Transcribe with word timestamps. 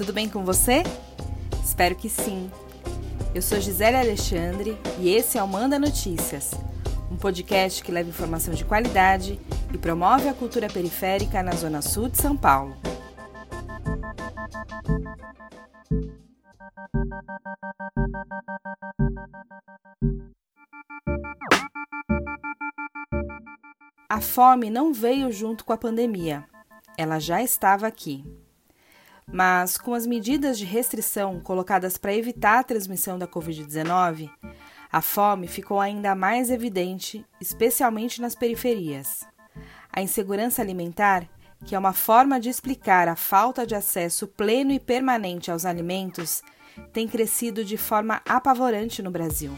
Tudo 0.00 0.14
bem 0.14 0.30
com 0.30 0.42
você? 0.42 0.82
Espero 1.62 1.94
que 1.94 2.08
sim. 2.08 2.50
Eu 3.34 3.42
sou 3.42 3.60
Gisele 3.60 3.98
Alexandre 3.98 4.74
e 4.98 5.10
esse 5.10 5.36
é 5.36 5.42
o 5.42 5.46
Manda 5.46 5.78
Notícias, 5.78 6.52
um 7.12 7.18
podcast 7.18 7.84
que 7.84 7.92
leva 7.92 8.08
informação 8.08 8.54
de 8.54 8.64
qualidade 8.64 9.38
e 9.70 9.76
promove 9.76 10.26
a 10.26 10.32
cultura 10.32 10.68
periférica 10.68 11.42
na 11.42 11.52
Zona 11.52 11.82
Sul 11.82 12.08
de 12.08 12.16
São 12.16 12.34
Paulo. 12.34 12.74
A 24.08 24.22
fome 24.22 24.70
não 24.70 24.94
veio 24.94 25.30
junto 25.30 25.62
com 25.62 25.74
a 25.74 25.76
pandemia, 25.76 26.46
ela 26.96 27.18
já 27.18 27.42
estava 27.42 27.86
aqui. 27.86 28.24
Mas, 29.32 29.78
com 29.78 29.94
as 29.94 30.06
medidas 30.06 30.58
de 30.58 30.64
restrição 30.64 31.38
colocadas 31.40 31.96
para 31.96 32.14
evitar 32.14 32.58
a 32.58 32.64
transmissão 32.64 33.18
da 33.18 33.28
Covid-19, 33.28 34.28
a 34.92 35.00
fome 35.00 35.46
ficou 35.46 35.80
ainda 35.80 36.14
mais 36.14 36.50
evidente, 36.50 37.24
especialmente 37.40 38.20
nas 38.20 38.34
periferias. 38.34 39.24
A 39.92 40.02
insegurança 40.02 40.60
alimentar, 40.60 41.28
que 41.64 41.74
é 41.74 41.78
uma 41.78 41.92
forma 41.92 42.40
de 42.40 42.48
explicar 42.48 43.06
a 43.06 43.14
falta 43.14 43.66
de 43.66 43.74
acesso 43.74 44.26
pleno 44.26 44.72
e 44.72 44.80
permanente 44.80 45.50
aos 45.50 45.64
alimentos, 45.64 46.42
tem 46.92 47.06
crescido 47.06 47.64
de 47.64 47.76
forma 47.76 48.20
apavorante 48.26 49.02
no 49.02 49.10
Brasil. 49.10 49.52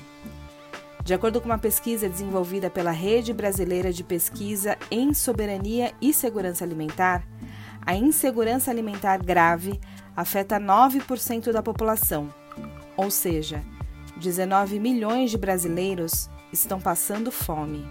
De 1.05 1.15
acordo 1.15 1.41
com 1.41 1.47
uma 1.47 1.59
pesquisa 1.59 2.09
desenvolvida 2.09 2.71
pela 2.71 2.91
Rede 2.91 3.33
Brasileira 3.33 3.93
de 3.93 4.05
Pesquisa 4.05 4.77
em 4.91 5.13
Soberania 5.13 5.93
e 6.01 6.13
Segurança 6.13 6.65
Alimentar, 6.65 7.27
a 7.85 7.95
insegurança 7.95 8.71
alimentar 8.71 9.19
grave 9.19 9.81
afeta 10.17 10.61
9% 10.61 11.53
da 11.53 11.63
população, 11.63 12.33
ou 12.97 13.11
seja, 13.11 13.63
19 14.17 14.79
milhões 14.79 15.31
de 15.31 15.39
brasileiros 15.39 16.31
estão 16.53 16.81
passando 16.81 17.33
fome. 17.33 17.89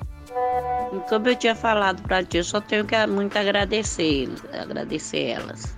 Como 1.10 1.28
eu 1.28 1.36
tinha 1.36 1.56
falado 1.56 2.02
para 2.04 2.24
ti, 2.24 2.38
eu 2.38 2.44
só 2.44 2.62
tenho 2.62 2.86
que 2.86 3.06
muito 3.08 3.38
agradecer, 3.38 4.30
agradecer 4.54 5.30
elas. 5.30 5.76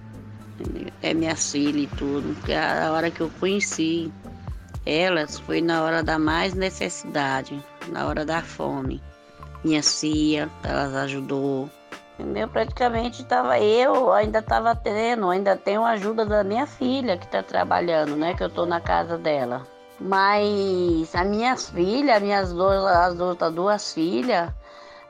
É 1.01 1.13
minha 1.13 1.35
filha 1.35 1.79
e 1.79 1.87
tudo, 1.87 2.35
porque 2.35 2.53
a 2.53 2.91
hora 2.91 3.09
que 3.09 3.21
eu 3.21 3.31
conheci 3.39 4.11
elas 4.85 5.39
foi 5.39 5.61
na 5.61 5.81
hora 5.81 6.03
da 6.03 6.19
mais 6.19 6.53
necessidade, 6.53 7.61
na 7.89 8.05
hora 8.05 8.25
da 8.25 8.41
fome. 8.41 9.01
Minha 9.63 9.81
cia, 9.81 10.49
elas 10.61 10.93
ajudou, 10.93 11.69
Entendeu? 12.17 12.47
Praticamente 12.47 13.23
estava 13.23 13.59
eu, 13.59 14.13
ainda 14.13 14.39
estava 14.39 14.75
tendo, 14.75 15.29
ainda 15.29 15.57
tenho 15.57 15.83
a 15.83 15.91
ajuda 15.91 16.25
da 16.25 16.43
minha 16.43 16.67
filha 16.67 17.17
que 17.17 17.25
está 17.25 17.41
trabalhando, 17.41 18.15
né? 18.15 18.33
Que 18.35 18.43
eu 18.43 18.47
estou 18.47 18.65
na 18.65 18.79
casa 18.79 19.17
dela. 19.17 19.65
Mas 19.99 21.15
as 21.15 21.27
minhas 21.27 21.69
filhas, 21.69 22.21
minhas 22.21 22.53
duas, 22.53 22.85
as 22.85 23.19
outras 23.19 23.53
duas 23.53 23.93
filhas, 23.93 24.51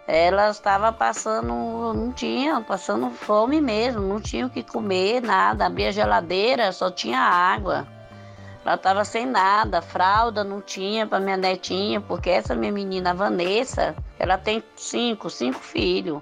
elas 0.07 0.57
estavam 0.57 0.93
passando, 0.93 1.93
não 1.93 2.11
tinham, 2.11 2.63
passando 2.63 3.09
fome 3.09 3.61
mesmo, 3.61 4.01
não 4.01 4.19
tinham 4.21 4.47
o 4.47 4.51
que 4.51 4.63
comer, 4.63 5.21
nada. 5.21 5.65
Abria 5.65 5.89
a 5.89 5.91
geladeira, 5.91 6.71
só 6.71 6.91
tinha 6.91 7.19
água. 7.19 7.87
Ela 8.65 8.75
estava 8.75 9.03
sem 9.03 9.25
nada, 9.25 9.81
fralda 9.81 10.43
não 10.43 10.61
tinha 10.61 11.05
para 11.05 11.19
minha 11.19 11.35
netinha, 11.35 11.99
porque 11.99 12.29
essa 12.29 12.55
minha 12.55 12.71
menina 12.71 13.13
Vanessa, 13.13 13.93
ela 14.19 14.37
tem 14.37 14.63
cinco, 14.75 15.29
cinco 15.29 15.59
filhos. 15.59 16.21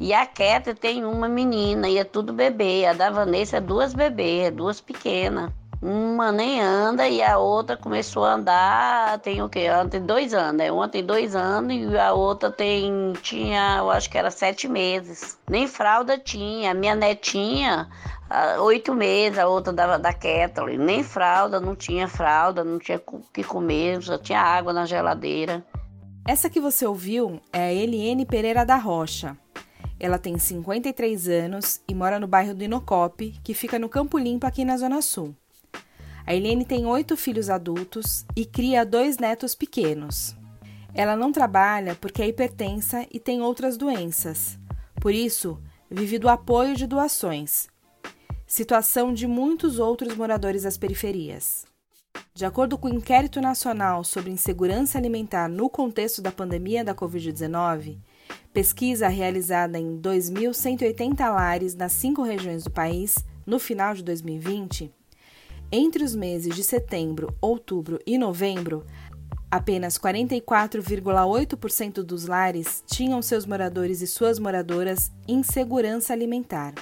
E 0.00 0.12
a 0.12 0.26
Keta 0.26 0.74
tem 0.74 1.04
uma 1.04 1.28
menina 1.28 1.88
e 1.88 1.98
é 1.98 2.04
tudo 2.04 2.32
bebê. 2.32 2.86
A 2.86 2.92
da 2.92 3.10
Vanessa 3.10 3.58
é 3.58 3.60
duas 3.60 3.94
bebês, 3.94 4.48
é 4.48 4.50
duas 4.50 4.80
pequenas. 4.80 5.50
Uma 5.82 6.30
nem 6.30 6.60
anda 6.60 7.08
e 7.08 7.20
a 7.20 7.38
outra 7.38 7.76
começou 7.76 8.24
a 8.24 8.34
andar, 8.34 9.18
tem 9.18 9.42
o 9.42 9.48
quê? 9.48 9.66
Tem 9.90 10.00
dois 10.00 10.32
anos, 10.32 10.58
né? 10.58 10.70
Uma 10.70 10.88
tem 10.88 11.04
dois 11.04 11.34
anos 11.34 11.74
e 11.74 11.98
a 11.98 12.12
outra 12.12 12.52
tem, 12.52 13.12
tinha, 13.20 13.78
eu 13.78 13.90
acho 13.90 14.08
que 14.08 14.16
era 14.16 14.30
sete 14.30 14.68
meses. 14.68 15.36
Nem 15.50 15.66
fralda 15.66 16.16
tinha. 16.16 16.72
Minha 16.72 16.94
netinha, 16.94 17.88
oito 18.60 18.94
meses, 18.94 19.40
a 19.40 19.48
outra 19.48 19.72
da, 19.72 19.98
da 19.98 20.12
Kathleen. 20.12 20.78
Nem 20.78 21.02
fralda, 21.02 21.58
não 21.58 21.74
tinha 21.74 22.06
fralda, 22.06 22.62
não 22.62 22.78
tinha 22.78 23.02
o 23.04 23.20
que 23.32 23.42
comer, 23.42 24.00
só 24.02 24.16
tinha 24.16 24.40
água 24.40 24.72
na 24.72 24.86
geladeira. 24.86 25.64
Essa 26.24 26.48
que 26.48 26.60
você 26.60 26.86
ouviu 26.86 27.40
é 27.52 27.64
a 27.64 27.72
Eliene 27.72 28.24
Pereira 28.24 28.64
da 28.64 28.76
Rocha. 28.76 29.36
Ela 29.98 30.18
tem 30.18 30.38
53 30.38 31.28
anos 31.28 31.80
e 31.88 31.94
mora 31.94 32.20
no 32.20 32.28
bairro 32.28 32.54
do 32.54 32.62
Inocope, 32.62 33.34
que 33.42 33.52
fica 33.52 33.76
no 33.76 33.88
Campo 33.88 34.18
Limpo 34.18 34.46
aqui 34.46 34.64
na 34.64 34.76
Zona 34.76 35.02
Sul. 35.02 35.34
A 36.24 36.32
Eliane 36.32 36.64
tem 36.64 36.86
oito 36.86 37.16
filhos 37.16 37.50
adultos 37.50 38.24
e 38.36 38.46
cria 38.46 38.86
dois 38.86 39.18
netos 39.18 39.56
pequenos. 39.56 40.36
Ela 40.94 41.16
não 41.16 41.32
trabalha 41.32 41.96
porque 41.96 42.22
é 42.22 42.28
hipertensa 42.28 43.04
e 43.10 43.18
tem 43.18 43.42
outras 43.42 43.76
doenças. 43.76 44.56
Por 45.00 45.12
isso, 45.12 45.60
vive 45.90 46.20
do 46.20 46.28
apoio 46.28 46.76
de 46.76 46.86
doações. 46.86 47.66
Situação 48.46 49.12
de 49.12 49.26
muitos 49.26 49.80
outros 49.80 50.14
moradores 50.14 50.62
das 50.62 50.78
periferias. 50.78 51.64
De 52.34 52.46
acordo 52.46 52.78
com 52.78 52.88
o 52.88 52.94
Inquérito 52.94 53.40
Nacional 53.40 54.04
sobre 54.04 54.30
Insegurança 54.30 54.98
Alimentar 54.98 55.48
no 55.48 55.68
contexto 55.68 56.22
da 56.22 56.32
pandemia 56.32 56.84
da 56.84 56.94
Covid-19, 56.94 57.98
Pesquisa 58.52 59.08
realizada 59.08 59.78
em 59.78 59.98
2.180 59.98 61.18
lares 61.30 61.74
nas 61.74 61.92
cinco 61.92 62.22
regiões 62.22 62.64
do 62.64 62.70
país 62.70 63.24
no 63.46 63.58
final 63.58 63.94
de 63.94 64.02
2020, 64.02 64.92
entre 65.70 66.04
os 66.04 66.14
meses 66.14 66.54
de 66.54 66.62
setembro, 66.62 67.34
outubro 67.40 67.98
e 68.06 68.18
novembro, 68.18 68.84
apenas 69.50 69.96
44,8% 69.96 72.02
dos 72.02 72.26
lares 72.26 72.84
tinham 72.86 73.22
seus 73.22 73.46
moradores 73.46 74.02
e 74.02 74.06
suas 74.06 74.38
moradoras 74.38 75.10
em 75.26 75.42
segurança 75.42 76.12
alimentar. 76.12 76.74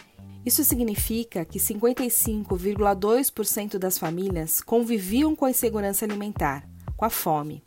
Isso 0.45 0.65
significa 0.65 1.45
que 1.45 1.59
55,2% 1.59 3.79
das 3.79 3.99
famílias 3.99 4.61
conviviam 4.61 5.37
com 5.37 5.45
a 5.45 5.51
insegurança 5.51 6.05
alimentar, 6.05 6.69
com 6.97 7.05
a 7.05 7.11
fome 7.11 7.63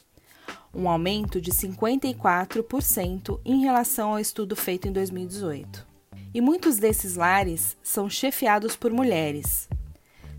um 0.73 0.89
aumento 0.89 1.39
de 1.39 1.51
54% 1.51 3.39
em 3.45 3.61
relação 3.61 4.11
ao 4.11 4.19
estudo 4.19 4.55
feito 4.55 4.87
em 4.87 4.91
2018. 4.91 5.85
E 6.33 6.41
muitos 6.41 6.77
desses 6.77 7.15
lares 7.15 7.77
são 7.83 8.09
chefiados 8.09 8.75
por 8.75 8.91
mulheres. 8.91 9.69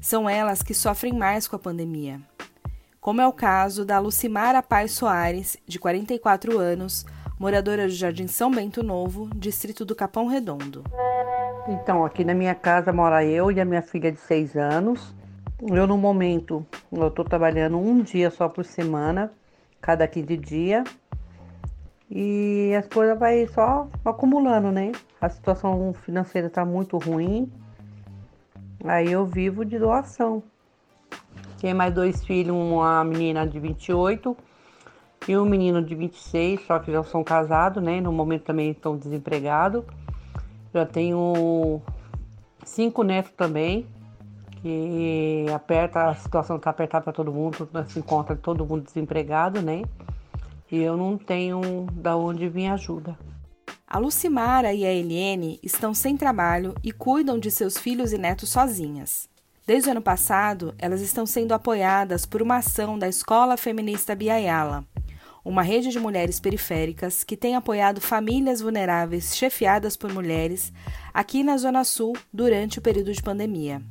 São 0.00 0.28
elas 0.28 0.62
que 0.62 0.74
sofrem 0.74 1.12
mais 1.12 1.46
com 1.46 1.54
a 1.54 1.58
pandemia. 1.58 2.20
Como 3.00 3.20
é 3.20 3.26
o 3.26 3.32
caso 3.32 3.84
da 3.84 4.00
Lucimara 4.00 4.62
Paz 4.62 4.92
Soares, 4.92 5.56
de 5.66 5.78
44 5.78 6.58
anos, 6.58 7.06
moradora 7.38 7.86
do 7.86 7.94
Jardim 7.94 8.26
São 8.26 8.50
Bento 8.50 8.82
Novo, 8.82 9.30
distrito 9.36 9.84
do 9.84 9.94
Capão 9.94 10.26
Redondo. 10.26 10.82
Então, 11.66 12.04
aqui 12.04 12.24
na 12.24 12.34
minha 12.34 12.54
casa 12.54 12.92
mora 12.92 13.24
eu 13.24 13.50
e 13.50 13.58
a 13.58 13.64
minha 13.64 13.80
filha 13.80 14.12
de 14.12 14.20
6 14.20 14.54
anos. 14.54 15.14
Eu, 15.62 15.86
no 15.86 15.96
momento, 15.96 16.66
eu 16.92 17.08
estou 17.08 17.24
trabalhando 17.24 17.78
um 17.78 18.02
dia 18.02 18.30
só 18.30 18.50
por 18.50 18.66
semana 18.66 19.32
cada 19.80 20.06
15 20.06 20.36
dias. 20.36 20.84
E 22.10 22.74
as 22.78 22.86
coisas 22.86 23.18
vai 23.18 23.46
só 23.46 23.88
acumulando, 24.04 24.70
né? 24.70 24.92
A 25.18 25.28
situação 25.30 25.94
financeira 25.94 26.48
está 26.48 26.66
muito 26.66 26.98
ruim. 26.98 27.50
Aí 28.84 29.10
eu 29.10 29.24
vivo 29.24 29.64
de 29.64 29.78
doação. 29.78 30.42
Tenho 31.58 31.74
mais 31.74 31.94
dois 31.94 32.22
filhos, 32.22 32.54
uma 32.54 33.02
menina 33.04 33.46
de 33.46 33.58
28 33.58 34.36
e 35.26 35.34
um 35.34 35.46
menino 35.46 35.82
de 35.82 35.94
26, 35.94 36.66
só 36.66 36.78
que 36.78 36.92
já 36.92 37.02
são 37.02 37.24
casados, 37.24 37.82
né? 37.82 38.02
No 38.02 38.12
momento 38.12 38.42
também 38.42 38.70
estão 38.70 38.98
desempregados. 38.98 39.82
Já 40.74 40.84
tenho 40.84 41.80
cinco 42.64 43.04
netos 43.04 43.30
também, 43.36 43.86
que 44.60 45.46
aperta, 45.54 46.10
a 46.10 46.14
situação 46.16 46.56
está 46.56 46.70
apertada 46.70 47.04
para 47.04 47.12
todo 47.12 47.32
mundo, 47.32 47.68
se 47.86 48.00
encontra 48.00 48.34
todo 48.34 48.66
mundo 48.66 48.82
desempregado, 48.82 49.62
né? 49.62 49.84
E 50.72 50.82
eu 50.82 50.96
não 50.96 51.16
tenho 51.16 51.86
da 51.92 52.16
onde 52.16 52.48
vir 52.48 52.66
ajuda. 52.66 53.16
A 53.86 53.98
Lucimara 53.98 54.74
e 54.74 54.84
a 54.84 54.92
Eliene 54.92 55.60
estão 55.62 55.94
sem 55.94 56.16
trabalho 56.16 56.74
e 56.82 56.90
cuidam 56.90 57.38
de 57.38 57.52
seus 57.52 57.78
filhos 57.78 58.12
e 58.12 58.18
netos 58.18 58.48
sozinhas. 58.48 59.28
Desde 59.64 59.88
o 59.88 59.92
ano 59.92 60.02
passado, 60.02 60.74
elas 60.76 61.00
estão 61.00 61.24
sendo 61.24 61.54
apoiadas 61.54 62.26
por 62.26 62.42
uma 62.42 62.56
ação 62.56 62.98
da 62.98 63.06
Escola 63.06 63.56
Feminista 63.56 64.16
Biayala, 64.16 64.84
uma 65.44 65.62
rede 65.62 65.90
de 65.90 66.00
mulheres 66.00 66.40
periféricas 66.40 67.22
que 67.22 67.36
tem 67.36 67.54
apoiado 67.54 68.00
famílias 68.00 68.60
vulneráveis 68.60 69.36
chefiadas 69.36 69.96
por 69.96 70.12
mulheres 70.12 70.72
aqui 71.12 71.42
na 71.42 71.56
Zona 71.58 71.84
Sul 71.84 72.16
durante 72.32 72.78
o 72.78 72.82
período 72.82 73.12
de 73.12 73.22
pandemia. 73.22 73.82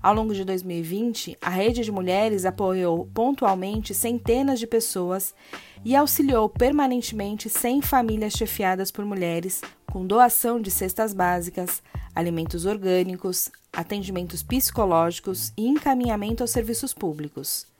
Ao 0.00 0.14
longo 0.14 0.34
de 0.34 0.44
2020, 0.44 1.38
a 1.40 1.48
rede 1.48 1.82
de 1.82 1.92
mulheres 1.92 2.44
apoiou 2.44 3.08
pontualmente 3.14 3.94
centenas 3.94 4.58
de 4.58 4.66
pessoas 4.66 5.34
e 5.84 5.94
auxiliou 5.94 6.48
permanentemente 6.48 7.48
100 7.48 7.82
famílias 7.82 8.32
chefiadas 8.32 8.90
por 8.90 9.04
mulheres 9.04 9.60
com 9.90 10.06
doação 10.06 10.60
de 10.60 10.70
cestas 10.70 11.12
básicas, 11.12 11.82
alimentos 12.14 12.66
orgânicos, 12.66 13.50
atendimentos 13.72 14.42
psicológicos 14.42 15.52
e 15.56 15.68
encaminhamento 15.68 16.42
aos 16.42 16.50
serviços 16.50 16.92
públicos. 16.92 17.71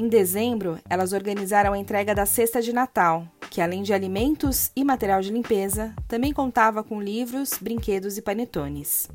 Em 0.00 0.08
dezembro, 0.08 0.78
elas 0.88 1.12
organizaram 1.12 1.74
a 1.74 1.78
entrega 1.78 2.14
da 2.14 2.24
cesta 2.24 2.62
de 2.62 2.72
Natal, 2.72 3.28
que 3.50 3.60
além 3.60 3.82
de 3.82 3.92
alimentos 3.92 4.72
e 4.74 4.82
material 4.82 5.20
de 5.20 5.30
limpeza, 5.30 5.94
também 6.08 6.32
contava 6.32 6.82
com 6.82 7.02
livros, 7.02 7.58
brinquedos 7.60 8.16
e 8.16 8.22
panetones. 8.22 9.10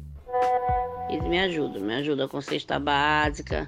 Eles 1.10 1.28
me 1.28 1.40
ajudam, 1.40 1.82
me 1.82 1.96
ajudam 1.96 2.28
com 2.28 2.40
cesta 2.40 2.78
básica. 2.78 3.68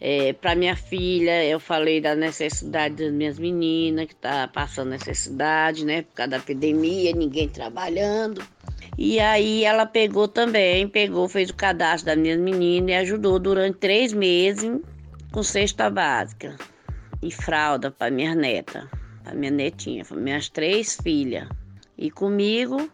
É, 0.00 0.32
para 0.32 0.54
minha 0.54 0.76
filha, 0.76 1.44
eu 1.44 1.58
falei 1.58 2.00
da 2.00 2.14
necessidade 2.14 3.02
das 3.02 3.12
minhas 3.12 3.36
meninas, 3.36 4.06
que 4.06 4.14
está 4.14 4.46
passando 4.46 4.90
necessidade, 4.90 5.84
né? 5.84 6.02
Por 6.02 6.14
causa 6.14 6.30
da 6.30 6.36
epidemia, 6.36 7.12
ninguém 7.16 7.48
trabalhando. 7.48 8.40
E 8.96 9.18
aí 9.18 9.64
ela 9.64 9.86
pegou 9.86 10.28
também, 10.28 10.86
pegou, 10.86 11.28
fez 11.28 11.50
o 11.50 11.54
cadastro 11.54 12.06
das 12.06 12.16
minhas 12.16 12.38
meninas 12.38 12.90
e 12.90 12.94
ajudou 12.94 13.40
durante 13.40 13.78
três 13.78 14.12
meses 14.12 14.70
com 15.34 15.42
cesta 15.42 15.90
básica 15.90 16.54
e 17.20 17.28
fralda 17.28 17.90
para 17.90 18.08
minha 18.08 18.36
neta, 18.36 18.88
para 19.24 19.34
minha 19.34 19.50
netinha, 19.50 20.04
para 20.04 20.16
minhas 20.16 20.48
três 20.48 20.96
filhas. 21.02 21.48
E 21.98 22.08
comigo, 22.08 22.88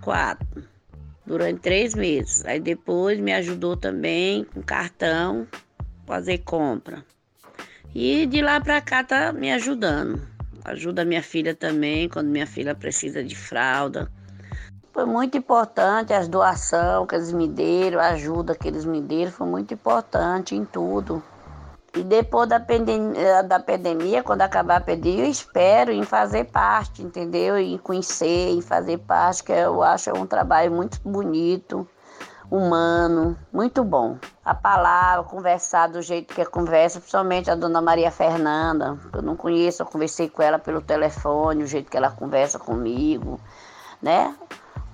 quatro 0.00 0.64
durante 1.24 1.60
três 1.60 1.94
meses. 1.94 2.44
Aí 2.46 2.58
depois 2.58 3.20
me 3.20 3.32
ajudou 3.32 3.76
também 3.76 4.42
com 4.42 4.60
cartão, 4.60 5.46
fazer 6.04 6.38
compra. 6.38 7.04
E 7.94 8.26
de 8.26 8.42
lá 8.42 8.60
para 8.60 8.80
cá 8.80 9.04
tá 9.04 9.32
me 9.32 9.52
ajudando. 9.52 10.20
Ajuda 10.64 11.04
minha 11.04 11.22
filha 11.22 11.54
também, 11.54 12.08
quando 12.08 12.26
minha 12.26 12.46
filha 12.46 12.74
precisa 12.74 13.22
de 13.22 13.36
fralda. 13.36 14.10
Foi 14.92 15.04
muito 15.04 15.38
importante 15.38 16.12
as 16.12 16.26
doações 16.26 17.06
que 17.08 17.14
eles 17.14 17.32
me 17.32 17.46
deram, 17.46 18.00
a 18.00 18.08
ajuda 18.08 18.56
que 18.56 18.66
eles 18.66 18.84
me 18.84 19.00
deram, 19.00 19.30
foi 19.30 19.46
muito 19.46 19.72
importante 19.74 20.56
em 20.56 20.64
tudo. 20.64 21.22
E 21.94 22.02
depois 22.02 22.48
da 22.48 22.58
pandemia, 22.58 23.42
da 23.44 23.60
pandemia, 23.60 24.22
quando 24.22 24.42
acabar 24.42 24.76
a 24.76 24.80
pandemia, 24.80 25.24
eu 25.24 25.30
espero 25.30 25.92
em 25.92 26.02
fazer 26.02 26.44
parte, 26.46 27.02
entendeu? 27.02 27.56
Em 27.56 27.78
conhecer, 27.78 28.50
em 28.50 28.60
fazer 28.60 28.98
parte, 28.98 29.44
que 29.44 29.52
eu 29.52 29.80
acho 29.80 30.10
um 30.10 30.26
trabalho 30.26 30.72
muito 30.72 31.00
bonito, 31.04 31.86
humano, 32.50 33.38
muito 33.52 33.84
bom. 33.84 34.18
A 34.44 34.54
palavra, 34.54 35.22
conversar 35.24 35.86
do 35.88 36.02
jeito 36.02 36.34
que 36.34 36.40
é 36.40 36.44
conversa, 36.44 36.98
principalmente 36.98 37.48
a 37.48 37.54
dona 37.54 37.80
Maria 37.80 38.10
Fernanda, 38.10 38.98
eu 39.12 39.22
não 39.22 39.36
conheço, 39.36 39.82
eu 39.82 39.86
conversei 39.86 40.28
com 40.28 40.42
ela 40.42 40.58
pelo 40.58 40.80
telefone, 40.80 41.62
o 41.62 41.66
jeito 41.66 41.90
que 41.90 41.96
ela 41.96 42.10
conversa 42.10 42.58
comigo, 42.58 43.40
né? 44.02 44.34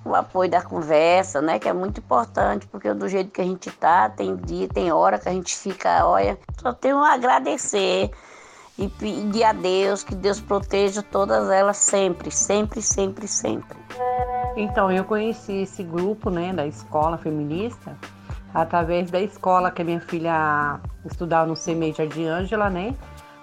O 0.04 0.14
apoio 0.14 0.50
da 0.50 0.62
conversa, 0.62 1.40
né? 1.40 1.58
Que 1.58 1.68
é 1.68 1.72
muito 1.72 2.00
importante, 2.00 2.66
porque 2.66 2.92
do 2.94 3.08
jeito 3.08 3.30
que 3.30 3.40
a 3.40 3.44
gente 3.44 3.70
tá, 3.70 4.08
tem 4.08 4.36
dia, 4.36 4.68
tem 4.68 4.90
hora 4.92 5.18
que 5.18 5.28
a 5.28 5.32
gente 5.32 5.56
fica, 5.56 6.06
olha, 6.06 6.38
só 6.58 6.72
tenho 6.72 6.98
a 6.98 7.12
agradecer 7.12 8.10
e 8.78 8.88
pedir 8.88 9.44
a 9.44 9.52
Deus 9.52 10.02
que 10.02 10.14
Deus 10.14 10.40
proteja 10.40 11.02
todas 11.02 11.50
elas 11.50 11.76
sempre, 11.76 12.30
sempre, 12.30 12.80
sempre, 12.80 13.28
sempre. 13.28 13.76
Então, 14.56 14.90
eu 14.90 15.04
conheci 15.04 15.62
esse 15.62 15.82
grupo, 15.82 16.30
né, 16.30 16.52
da 16.52 16.66
escola 16.66 17.18
feminista, 17.18 17.96
através 18.54 19.10
da 19.10 19.20
escola 19.20 19.70
que 19.70 19.82
a 19.82 19.84
minha 19.84 20.00
filha 20.00 20.80
estudava 21.04 21.46
no 21.46 21.54
CME 21.54 21.92
de 21.92 22.24
Ângela, 22.24 22.70
né? 22.70 22.94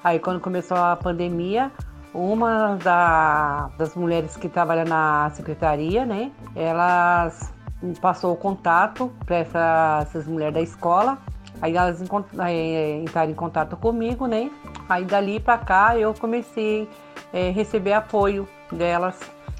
Aí 0.04 0.20
quando 0.20 0.40
começou 0.40 0.78
a 0.78 0.96
pandemia, 0.96 1.72
uma 2.18 2.78
da, 2.84 3.70
das 3.78 3.94
mulheres 3.94 4.36
que 4.36 4.50
trabalha 4.50 4.84
na 4.84 5.30
secretaria, 5.36 6.04
né? 6.04 6.32
Elas 6.56 7.54
passou 8.02 8.34
o 8.34 8.36
contato 8.36 9.12
para 9.24 9.36
essa, 9.36 10.00
essas 10.02 10.28
mulheres 10.28 10.56
da 10.56 10.62
escola. 10.62 11.20
Aí 11.62 11.78
elas 11.78 12.04
é, 12.40 13.02
entraram 13.02 13.32
em 13.32 13.36
contato 13.36 13.78
comigo, 13.78 14.26
né? 14.26 14.50
Aí 14.90 15.06
dali 15.06 15.40
para 15.40 15.60
cá 15.60 15.98
eu 15.98 16.14
comecei 16.14 16.90
a 17.32 17.38
é, 17.38 17.52
receber 17.52 17.94
apoio 17.94 18.48
delas. 18.72 19.20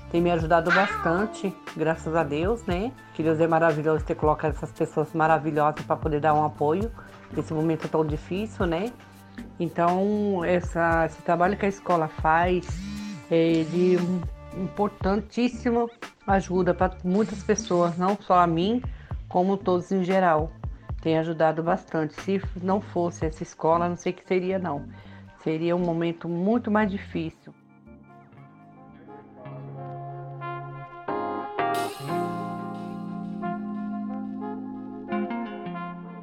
Tem 0.10 0.22
me 0.22 0.32
ajudado 0.32 0.72
bastante, 0.72 1.54
graças 1.76 2.16
a 2.16 2.24
Deus, 2.24 2.66
né? 2.66 2.92
Que 3.14 3.22
Deus 3.22 3.40
é 3.40 3.46
maravilhoso 3.46 4.04
ter 4.04 4.16
colocado 4.16 4.54
essas 4.54 4.72
pessoas 4.72 5.14
maravilhosas 5.14 5.86
para 5.86 5.96
poder 5.96 6.22
dar 6.22 6.34
um 6.34 6.46
apoio 6.46 6.90
nesse 7.36 7.54
momento 7.54 7.88
tão 7.88 8.06
difícil, 8.06 8.66
né? 8.66 8.92
Então, 9.60 10.44
essa, 10.46 11.06
esse 11.06 11.22
trabalho 11.24 11.58
que 11.58 11.66
a 11.66 11.70
escola 11.70 12.08
faz 12.08 12.68
é 13.30 13.64
de 13.64 13.98
importantíssima 14.56 15.88
ajuda 16.26 16.74
para 16.74 16.98
muitas 17.04 17.44
pessoas, 17.44 17.98
não 17.98 18.18
só 18.20 18.40
a 18.40 18.48
mim, 18.48 18.82
como 19.28 19.58
todos 19.58 19.92
em 19.92 20.04
geral. 20.04 20.52
Tem 21.02 21.18
ajudado 21.18 21.64
bastante. 21.64 22.14
Se 22.22 22.42
não 22.62 22.82
fosse 22.82 23.26
essa 23.26 23.44
escola, 23.44 23.88
não 23.90 23.96
sei 23.96 24.12
o 24.12 24.16
que 24.16 24.28
seria 24.28 24.60
não. 24.60 24.86
Seria 25.44 25.76
um 25.76 25.80
momento 25.80 26.28
muito 26.28 26.70
mais 26.70 26.92
difícil. 26.92 27.54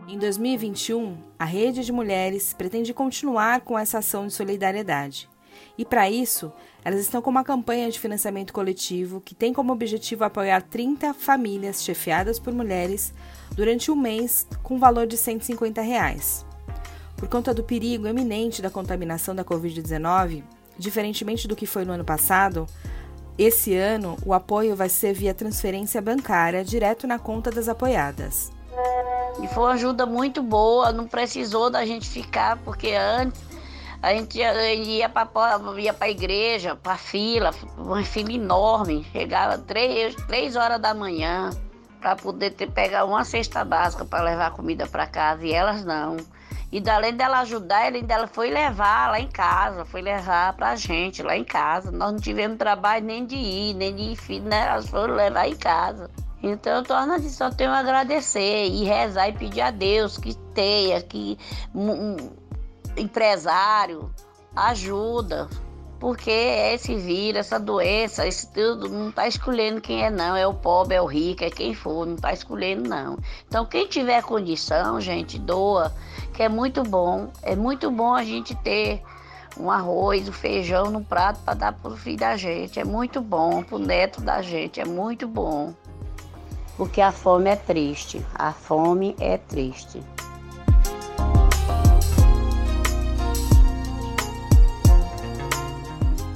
Em 0.09 0.19
2021, 0.19 1.17
a 1.45 1.47
Rede 1.47 1.85
de 1.85 1.93
Mulheres 1.93 2.55
pretende 2.55 2.95
continuar 2.95 3.61
com 3.61 3.79
essa 3.79 3.99
ação 3.99 4.27
de 4.27 4.33
solidariedade. 4.33 5.29
E 5.77 5.85
para 5.85 6.09
isso, 6.09 6.51
elas 6.83 7.01
estão 7.01 7.21
com 7.21 7.29
uma 7.29 7.45
campanha 7.45 7.91
de 7.91 8.01
financiamento 8.01 8.51
coletivo 8.51 9.21
que 9.21 9.35
tem 9.35 9.53
como 9.53 9.71
objetivo 9.71 10.25
apoiar 10.25 10.63
30 10.63 11.13
famílias 11.13 11.85
chefiadas 11.85 12.39
por 12.39 12.55
mulheres 12.55 13.13
durante 13.51 13.91
um 13.91 13.95
mês 13.95 14.47
com 14.63 14.79
valor 14.79 15.07
de 15.07 15.19
150 15.19 15.83
reais. 15.83 16.47
Por 17.15 17.29
conta 17.29 17.53
do 17.53 17.63
perigo 17.63 18.07
eminente 18.07 18.63
da 18.63 18.71
contaminação 18.71 19.35
da 19.35 19.45
Covid-19, 19.45 20.43
diferentemente 20.79 21.47
do 21.47 21.55
que 21.55 21.67
foi 21.67 21.85
no 21.85 21.93
ano 21.93 22.07
passado, 22.07 22.67
esse 23.37 23.77
ano 23.77 24.17
o 24.25 24.33
apoio 24.33 24.75
vai 24.75 24.89
ser 24.89 25.13
via 25.13 25.35
transferência 25.35 26.01
bancária 26.01 26.65
direto 26.65 27.07
na 27.07 27.19
conta 27.19 27.51
das 27.51 27.69
apoiadas. 27.69 28.51
E 29.43 29.49
foi 29.49 29.65
uma 29.65 29.73
ajuda 29.73 30.07
muito 30.07 30.43
boa, 30.43 30.93
não 30.93 31.07
precisou 31.07 31.69
da 31.69 31.85
gente 31.85 32.09
ficar, 32.09 32.57
porque 32.59 32.93
antes 32.93 33.43
a 34.03 34.13
gente 34.13 34.39
ia, 34.39 35.09
para 35.09 35.29
ia 35.79 35.97
a 35.99 36.09
igreja, 36.11 36.77
para 36.77 36.97
fila, 36.97 37.51
uma 37.77 38.03
fila 38.05 38.33
enorme. 38.33 39.05
Chegava 39.13 39.59
três, 39.59 40.15
três 40.27 40.57
horas 40.57 40.81
da 40.81 40.93
manhã 40.93 41.51
para 42.01 42.15
poder 42.15 42.51
ter, 42.51 42.71
pegar 42.71 43.07
uma 43.07 43.25
cesta 43.25 43.65
básica 43.65 44.05
para 44.05 44.23
levar 44.23 44.51
comida 44.51 44.87
para 44.87 45.07
casa, 45.07 45.45
e 45.45 45.53
elas 45.53 45.85
não. 45.85 46.19
E 46.71 46.83
além 46.91 47.15
dela 47.15 47.39
ajudar, 47.41 47.87
ela 47.87 47.97
ainda 47.97 48.27
foi 48.27 48.51
levar 48.51 49.11
lá 49.11 49.21
em 49.21 49.29
casa, 49.29 49.85
foi 49.85 50.03
levar 50.03 50.53
pra 50.55 50.77
gente 50.77 51.23
lá 51.23 51.37
em 51.37 51.45
casa. 51.45 51.91
Nós 51.91 52.13
não 52.13 52.21
tivemos 52.21 52.59
trabalho 52.59 53.07
nem 53.07 53.25
de 53.25 53.37
ir, 53.37 53.75
nem 53.75 53.95
de 53.95 54.33
ir, 54.33 54.41
né? 54.41 54.67
Elas 54.69 54.89
foram 54.89 55.15
levar 55.15 55.49
em 55.49 55.57
casa. 55.57 56.11
Então, 56.51 56.83
assim, 57.13 57.31
só 57.31 57.51
tenho 57.51 57.71
a 57.71 57.79
agradecer 57.79 58.67
e 58.67 58.85
rezar 58.85 59.29
e 59.29 59.33
pedir 59.33 59.63
a 59.63 59.71
Deus 59.71 60.19
que 60.19 60.35
tenha, 60.53 61.01
que 61.01 61.39
um, 61.75 62.17
empresário 62.97 64.13
ajuda, 64.55 65.49
porque 65.99 66.31
esse 66.31 66.95
vírus, 66.97 67.41
essa 67.41 67.59
doença, 67.59 68.27
esse 68.27 68.53
tudo 68.53 68.91
não 68.91 69.09
está 69.09 69.27
escolhendo 69.27 69.81
quem 69.81 70.05
é 70.05 70.11
não, 70.11 70.37
é 70.37 70.47
o 70.47 70.53
pobre, 70.53 70.95
é 70.95 71.01
o 71.01 71.07
rico, 71.07 71.45
é 71.45 71.51
quem 71.51 71.75
for, 71.75 72.07
não 72.07 72.15
está 72.15 72.33
escolhendo 72.33 72.89
não. 72.89 73.19
Então, 73.49 73.65
quem 73.65 73.87
tiver 73.87 74.23
condição, 74.23 75.01
gente, 75.01 75.39
doa, 75.39 75.95
que 76.35 76.43
é 76.43 76.49
muito 76.49 76.83
bom, 76.83 77.31
é 77.43 77.57
muito 77.57 77.91
bom 77.91 78.15
a 78.15 78.23
gente 78.23 78.55
ter 78.57 79.03
um 79.59 79.71
arroz, 79.71 80.29
um 80.29 80.33
feijão 80.33 80.91
no 80.91 81.03
prato 81.03 81.41
para 81.45 81.55
dar 81.55 81.73
para 81.73 81.93
o 81.93 81.97
filho 81.97 82.19
da 82.19 82.37
gente, 82.37 82.79
é 82.79 82.85
muito 82.85 83.21
bom, 83.21 83.63
para 83.63 83.77
o 83.77 83.79
neto 83.79 84.21
da 84.21 84.43
gente, 84.43 84.79
é 84.81 84.85
muito 84.85 85.27
bom 85.27 85.73
porque 86.77 87.01
a 87.01 87.13
fome 87.13 87.51
é 87.51 87.57
triste. 87.57 88.25
A 88.35 88.53
fome 88.53 89.15
é 89.21 89.39
triste. 89.39 90.03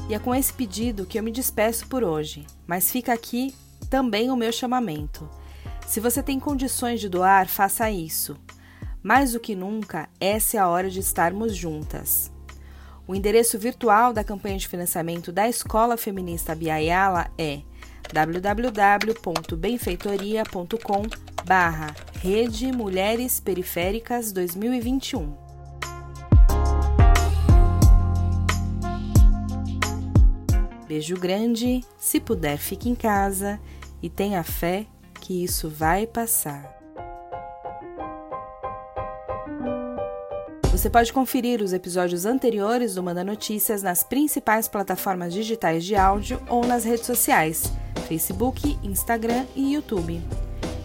E 0.09 0.15
é 0.15 0.19
com 0.19 0.35
esse 0.35 0.53
pedido 0.53 1.05
que 1.05 1.19
eu 1.19 1.23
me 1.23 1.31
despeço 1.31 1.87
por 1.87 2.03
hoje, 2.03 2.47
mas 2.67 2.91
fica 2.91 3.13
aqui 3.13 3.55
também 3.91 4.31
o 4.31 4.37
meu 4.37 4.51
chamamento. 4.51 5.29
Se 5.87 6.01
você 6.01 6.23
tem 6.23 6.41
condições 6.41 7.01
de 7.01 7.09
doar, 7.09 7.47
faça 7.47 7.91
isso. 7.91 8.37
Mais 9.03 9.33
do 9.33 9.41
que 9.41 9.55
nunca, 9.55 10.09
essa 10.19 10.57
é 10.57 10.61
a 10.61 10.69
hora 10.69 10.89
de 10.89 11.01
estarmos 11.01 11.55
juntas. 11.55 12.33
O 13.07 13.15
endereço 13.15 13.59
virtual 13.59 14.13
da 14.13 14.25
campanha 14.25 14.59
de 14.59 14.69
financiamento 14.69 15.31
da 15.31 15.49
Escola 15.49 15.97
Feminista 15.97 16.55
Biayala 16.55 17.31
é 17.39 17.61
www.benfeitoria.com 18.13 21.03
barra 21.45 21.95
Rede 22.21 22.73
Mulheres 22.73 23.39
Periféricas 23.41 24.33
2021. 24.33 25.37
Beijo 30.87 31.17
grande, 31.17 31.85
se 31.99 32.19
puder 32.19 32.57
fique 32.57 32.89
em 32.89 32.95
casa 32.95 33.61
e 34.03 34.09
tenha 34.09 34.43
fé 34.43 34.87
que 35.21 35.45
isso 35.45 35.69
vai 35.69 36.07
passar. 36.07 36.79
Você 40.79 40.89
pode 40.89 41.13
conferir 41.13 41.61
os 41.61 41.73
episódios 41.73 42.25
anteriores 42.25 42.95
do 42.95 43.03
Manda 43.03 43.25
Notícias 43.25 43.83
nas 43.83 44.05
principais 44.05 44.69
plataformas 44.69 45.35
digitais 45.35 45.85
de 45.85 45.97
áudio 45.97 46.41
ou 46.49 46.65
nas 46.65 46.85
redes 46.85 47.05
sociais: 47.05 47.73
Facebook, 48.09 48.79
Instagram 48.83 49.45
e 49.55 49.75
YouTube. 49.75 50.21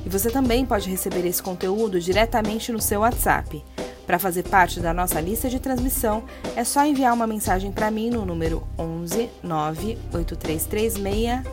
E 0.05 0.09
você 0.09 0.29
também 0.29 0.65
pode 0.65 0.89
receber 0.89 1.25
esse 1.25 1.41
conteúdo 1.41 1.99
diretamente 1.99 2.71
no 2.71 2.81
seu 2.81 2.99
WhatsApp. 2.99 3.63
Para 4.05 4.19
fazer 4.19 4.43
parte 4.43 4.81
da 4.81 4.93
nossa 4.93 5.21
lista 5.21 5.49
de 5.49 5.59
transmissão, 5.59 6.23
é 6.57 6.63
só 6.65 6.85
enviar 6.85 7.13
uma 7.13 7.25
mensagem 7.25 7.71
para 7.71 7.89
mim 7.89 8.09
no 8.09 8.25
número 8.25 8.67
11 8.77 9.29
98336 9.41 10.95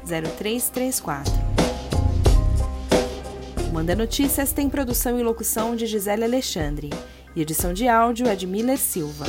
0334. 0.05 1.33
O 3.71 3.73
Manda 3.73 3.95
Notícias 3.95 4.53
tem 4.53 4.69
produção 4.69 5.19
e 5.19 5.23
locução 5.23 5.77
de 5.77 5.87
Gisele 5.87 6.25
Alexandre 6.25 6.91
e 7.35 7.43
edição 7.43 7.73
de 7.73 7.87
áudio 7.87 8.27
é 8.27 8.35
de 8.35 8.47
Miller 8.47 8.79
Silva. 8.79 9.27